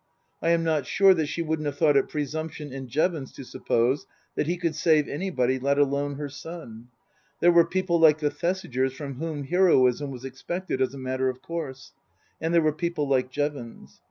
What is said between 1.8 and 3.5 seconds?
it presumption in Jevons to